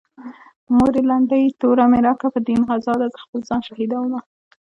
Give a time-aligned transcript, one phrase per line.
[0.75, 4.19] مورې لنډۍ توره مې راکړه په دين غزا ده زه خپل ځان شهيدومه